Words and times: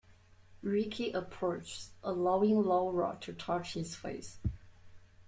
Ricky 0.63 1.11
approaches, 1.11 1.91
allowing 2.03 2.63
Laura 2.63 3.17
to 3.21 3.33
touch 3.33 3.75
his 3.75 3.93
face. 3.95 4.39